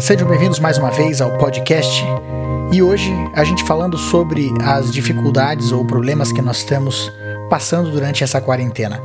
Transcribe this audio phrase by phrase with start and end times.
[0.00, 2.02] Sejam bem-vindos mais uma vez ao podcast.
[2.72, 7.12] E hoje a gente falando sobre as dificuldades ou problemas que nós estamos
[7.50, 8.98] passando durante essa quarentena.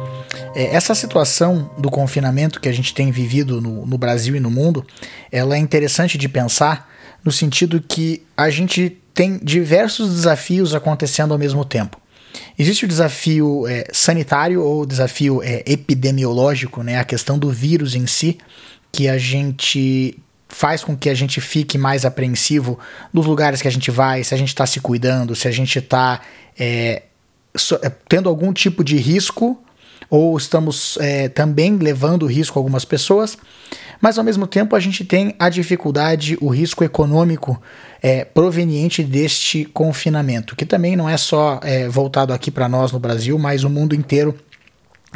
[0.55, 4.49] É, essa situação do confinamento que a gente tem vivido no, no Brasil e no
[4.49, 4.87] mundo,
[5.29, 6.89] ela é interessante de pensar
[7.25, 11.99] no sentido que a gente tem diversos desafios acontecendo ao mesmo tempo.
[12.57, 17.95] Existe o desafio é, sanitário ou o desafio é, epidemiológico, né, a questão do vírus
[17.95, 18.38] em si,
[18.93, 20.17] que a gente
[20.48, 22.79] faz com que a gente fique mais apreensivo
[23.11, 25.79] nos lugares que a gente vai, se a gente está se cuidando, se a gente
[25.79, 26.21] está
[26.57, 27.03] é,
[27.55, 29.59] so, é, tendo algum tipo de risco
[30.09, 33.37] ou estamos é, também levando risco a algumas pessoas,
[33.99, 37.59] mas ao mesmo tempo a gente tem a dificuldade, o risco econômico
[38.01, 42.99] é, proveniente deste confinamento, que também não é só é, voltado aqui para nós no
[42.99, 44.35] Brasil, mas o mundo inteiro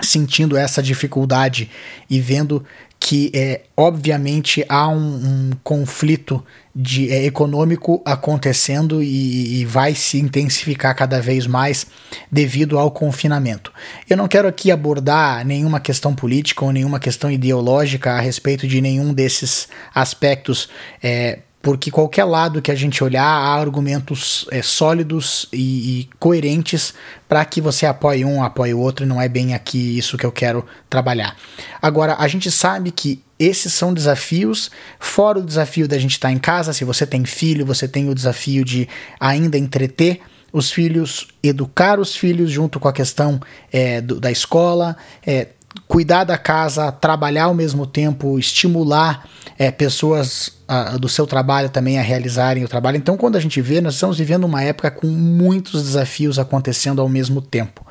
[0.04, 1.70] sentindo essa dificuldade
[2.10, 2.66] e vendo
[3.00, 6.44] que é, obviamente há um, um conflito
[6.76, 11.88] de, é, econômico acontecendo e, e, vai se intensificar cada vez mais
[12.30, 13.72] devido ao confinamento.
[14.10, 18.82] Eu não quero aqui abordar nenhuma questão política ou nenhuma questão ideológica a respeito de
[18.82, 20.70] nenhum desses aspectos.
[21.02, 26.94] É, porque qualquer lado que a gente olhar há argumentos é, sólidos e, e coerentes
[27.28, 30.26] para que você apoie um, apoie o outro, e não é bem aqui isso que
[30.26, 31.36] eu quero trabalhar.
[31.82, 36.34] Agora, a gente sabe que esses são desafios, fora o desafio da gente estar tá
[36.34, 38.88] em casa, se você tem filho, você tem o desafio de
[39.20, 40.22] ainda entreter
[40.52, 43.40] os filhos, educar os filhos junto com a questão
[43.72, 45.50] é, do, da escola, é,
[45.88, 52.00] cuidar da casa, trabalhar ao mesmo tempo, estimular é, pessoas a, do seu trabalho também
[52.00, 52.98] a realizarem o trabalho.
[52.98, 57.10] Então, quando a gente vê, nós estamos vivendo uma época com muitos desafios acontecendo ao
[57.10, 57.86] mesmo tempo.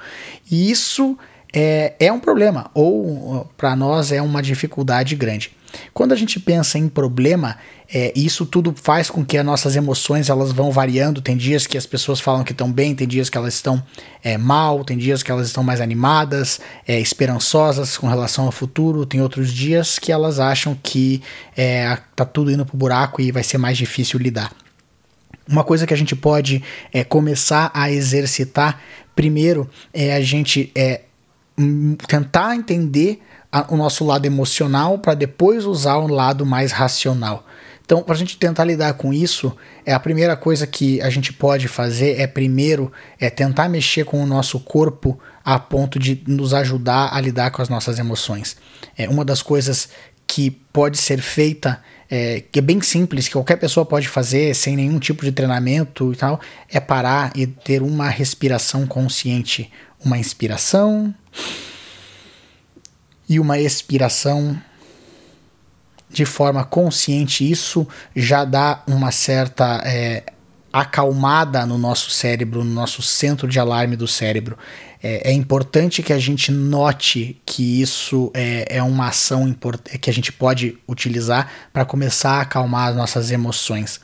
[0.50, 1.16] E isso
[1.52, 5.57] é, é um problema, ou para nós é uma dificuldade grande.
[5.92, 7.56] Quando a gente pensa em problema,
[7.92, 11.20] é, isso tudo faz com que as nossas emoções elas vão variando.
[11.20, 13.82] Tem dias que as pessoas falam que estão bem, tem dias que elas estão
[14.22, 19.06] é, mal, tem dias que elas estão mais animadas, é, esperançosas com relação ao futuro,
[19.06, 21.22] tem outros dias que elas acham que
[21.56, 24.52] é, tá tudo indo pro buraco e vai ser mais difícil lidar.
[25.48, 26.62] Uma coisa que a gente pode
[26.92, 28.80] é, começar a exercitar
[29.16, 31.02] primeiro é a gente é,
[32.06, 33.20] tentar entender
[33.50, 37.46] a, o nosso lado emocional para depois usar o lado mais racional.
[37.84, 41.32] Então, para a gente tentar lidar com isso, é a primeira coisa que a gente
[41.32, 46.52] pode fazer é primeiro é tentar mexer com o nosso corpo a ponto de nos
[46.52, 48.58] ajudar a lidar com as nossas emoções.
[48.94, 49.88] É uma das coisas
[50.26, 54.76] que pode ser feita, é, que é bem simples, que qualquer pessoa pode fazer sem
[54.76, 56.38] nenhum tipo de treinamento e tal,
[56.70, 59.72] é parar e ter uma respiração consciente,
[60.04, 61.14] uma inspiração
[63.28, 64.60] e uma expiração
[66.10, 67.48] de forma consciente.
[67.48, 70.24] Isso já dá uma certa é,
[70.72, 74.56] acalmada no nosso cérebro, no nosso centro de alarme do cérebro.
[75.02, 79.54] É, é importante que a gente note que isso é, é uma ação
[80.00, 84.00] que a gente pode utilizar para começar a acalmar as nossas emoções.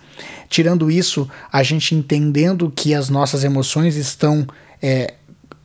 [0.48, 4.46] Tirando isso, a gente entendendo que as nossas emoções estão
[4.80, 5.14] é,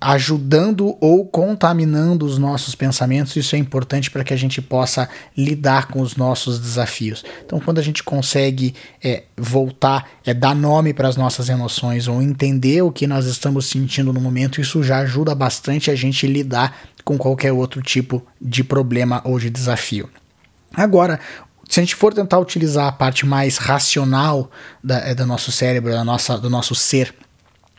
[0.01, 3.35] ajudando ou contaminando os nossos pensamentos.
[3.35, 7.23] Isso é importante para que a gente possa lidar com os nossos desafios.
[7.45, 8.73] Então, quando a gente consegue
[9.03, 13.65] é, voltar, é, dar nome para as nossas emoções ou entender o que nós estamos
[13.65, 18.63] sentindo no momento, isso já ajuda bastante a gente lidar com qualquer outro tipo de
[18.63, 20.09] problema ou de desafio.
[20.73, 21.19] Agora,
[21.67, 24.49] se a gente for tentar utilizar a parte mais racional
[24.83, 27.13] da, é, do nosso cérebro, da nossa, do nosso ser,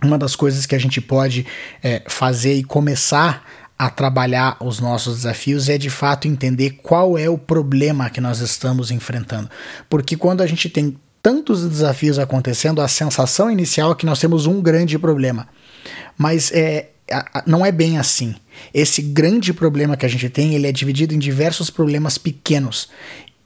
[0.03, 1.47] uma das coisas que a gente pode
[1.83, 3.45] é, fazer e começar
[3.79, 8.41] a trabalhar os nossos desafios é de fato entender qual é o problema que nós
[8.41, 9.49] estamos enfrentando.
[9.89, 14.47] Porque quando a gente tem tantos desafios acontecendo, a sensação inicial é que nós temos
[14.47, 15.49] um grande problema.
[16.17, 16.91] Mas é,
[17.47, 18.35] não é bem assim.
[18.73, 22.89] Esse grande problema que a gente tem, ele é dividido em diversos problemas pequenos.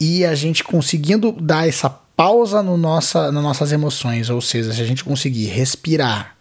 [0.01, 4.81] E a gente conseguindo dar essa pausa no nossa, nas nossas emoções, ou seja, se
[4.81, 6.34] a gente conseguir respirar,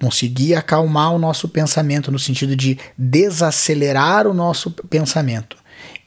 [0.00, 5.56] conseguir acalmar o nosso pensamento no sentido de desacelerar o nosso pensamento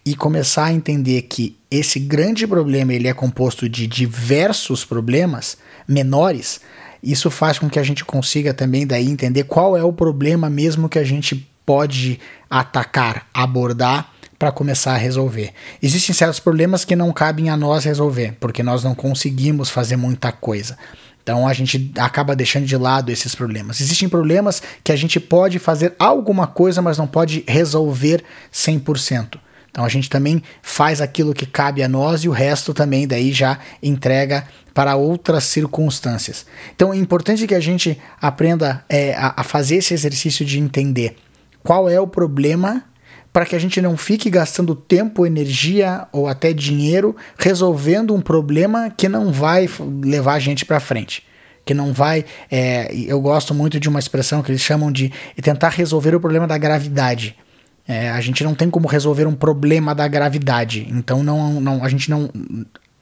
[0.06, 5.58] e começar a entender que esse grande problema ele é composto de diversos problemas
[5.88, 6.62] menores,
[7.04, 10.90] isso faz com que a gente consiga também daí entender qual é o problema mesmo
[10.90, 12.20] que a gente pode
[12.50, 15.52] atacar, abordar para começar a resolver.
[15.82, 20.32] Existem certos problemas que não cabem a nós resolver, porque nós não conseguimos fazer muita
[20.32, 20.78] coisa.
[21.28, 23.82] Então a gente acaba deixando de lado esses problemas.
[23.82, 29.38] Existem problemas que a gente pode fazer alguma coisa, mas não pode resolver 100%.
[29.70, 33.34] Então a gente também faz aquilo que cabe a nós e o resto também daí
[33.34, 36.46] já entrega para outras circunstâncias.
[36.74, 41.18] Então é importante que a gente aprenda é, a, a fazer esse exercício de entender
[41.62, 42.86] qual é o problema
[43.32, 48.90] para que a gente não fique gastando tempo, energia ou até dinheiro resolvendo um problema
[48.90, 49.70] que não vai
[50.04, 51.24] levar a gente para frente.
[51.66, 52.26] Que não vai.
[52.50, 56.48] É, eu gosto muito de uma expressão que eles chamam de tentar resolver o problema
[56.48, 57.36] da gravidade.
[57.88, 60.88] É, a gente não tem como resolver um problema da gravidade.
[60.90, 62.30] Então não, não, a gente não,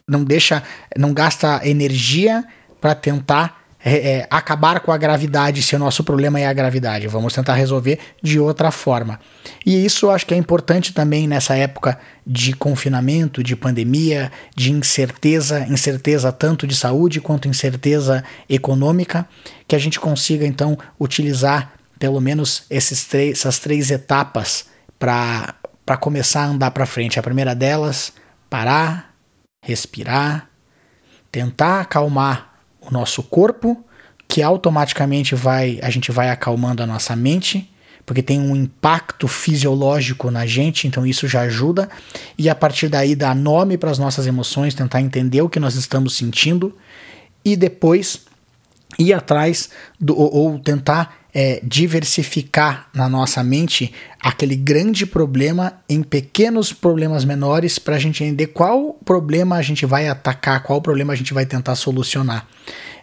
[0.07, 0.61] não deixa,
[0.97, 2.43] não gasta energia
[2.79, 7.07] para tentar é, é, acabar com a gravidade se o nosso problema é a gravidade.
[7.07, 9.19] Vamos tentar resolver de outra forma.
[9.63, 14.71] E isso eu acho que é importante também nessa época de confinamento, de pandemia, de
[14.71, 19.27] incerteza, incerteza tanto de saúde quanto incerteza econômica,
[19.67, 24.65] que a gente consiga então utilizar pelo menos esses três, essas três etapas
[24.97, 27.19] para começar a andar para frente.
[27.19, 28.13] A primeira delas,
[28.49, 29.13] parar,
[29.61, 30.49] respirar,
[31.31, 32.54] tentar acalmar
[32.87, 33.83] o nosso corpo,
[34.27, 37.69] que automaticamente vai a gente vai acalmando a nossa mente,
[38.05, 41.89] porque tem um impacto fisiológico na gente, então isso já ajuda.
[42.37, 45.75] E a partir daí dar nome para as nossas emoções, tentar entender o que nós
[45.75, 46.75] estamos sentindo
[47.43, 48.24] e depois
[48.97, 49.69] ir atrás
[49.99, 57.25] do, ou, ou tentar é, diversificar na nossa mente aquele grande problema em pequenos problemas
[57.25, 61.33] menores para a gente entender qual problema a gente vai atacar, qual problema a gente
[61.33, 62.47] vai tentar solucionar.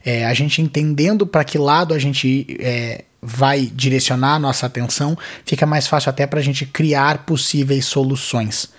[0.02, 5.16] É, a gente entendendo para que lado a gente é, vai direcionar a nossa atenção,
[5.44, 8.70] fica mais fácil até para a gente criar possíveis soluções.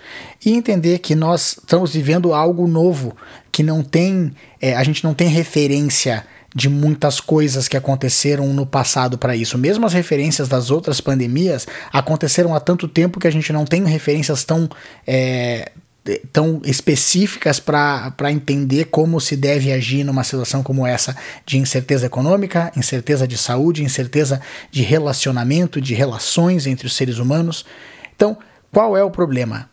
[0.44, 3.16] E entender que nós estamos vivendo algo novo,
[3.50, 8.64] que não tem, é, a gente não tem referência de muitas coisas que aconteceram no
[8.64, 9.58] passado para isso.
[9.58, 13.84] Mesmo as referências das outras pandemias aconteceram há tanto tempo que a gente não tem
[13.84, 14.68] referências tão,
[15.04, 15.72] é,
[16.32, 22.70] tão específicas para entender como se deve agir numa situação como essa de incerteza econômica,
[22.76, 24.40] incerteza de saúde, incerteza
[24.70, 27.66] de relacionamento, de relações entre os seres humanos.
[28.14, 28.38] Então,
[28.70, 29.68] qual é o problema?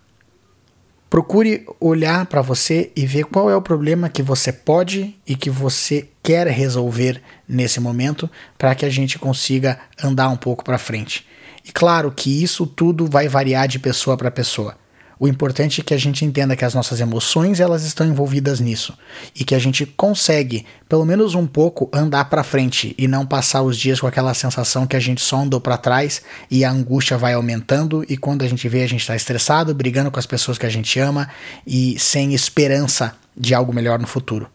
[1.12, 5.50] Procure olhar para você e ver qual é o problema que você pode e que
[5.50, 11.25] você quer resolver nesse momento para que a gente consiga andar um pouco para frente.
[11.65, 14.75] E claro que isso tudo vai variar de pessoa para pessoa.
[15.21, 18.97] O importante é que a gente entenda que as nossas emoções elas estão envolvidas nisso
[19.35, 23.62] e que a gente consegue, pelo menos um pouco, andar para frente e não passar
[23.62, 27.19] os dias com aquela sensação que a gente só andou para trás e a angústia
[27.19, 30.57] vai aumentando e quando a gente vê a gente está estressado, brigando com as pessoas
[30.57, 31.29] que a gente ama
[31.68, 34.50] e sem esperança de algo melhor no futuro.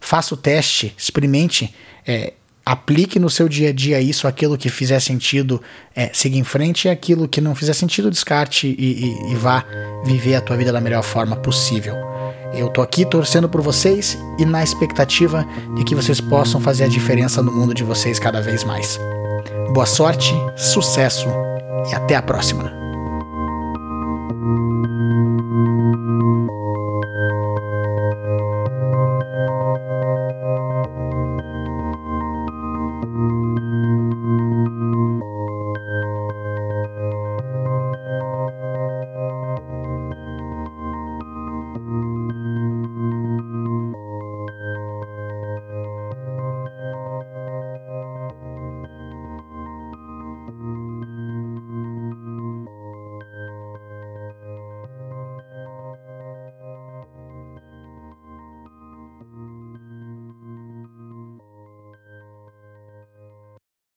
[0.00, 1.72] Faça o teste, experimente,
[2.06, 2.32] é,
[2.64, 5.60] aplique no seu dia a dia isso, aquilo que fizer sentido,
[5.94, 9.64] é, siga em frente, e aquilo que não fizer sentido, descarte e, e, e vá
[10.04, 11.94] viver a tua vida da melhor forma possível.
[12.52, 16.88] Eu tô aqui torcendo por vocês e na expectativa de que vocês possam fazer a
[16.88, 18.98] diferença no mundo de vocês cada vez mais.
[19.72, 21.28] Boa sorte, sucesso
[21.90, 22.79] e até a próxima!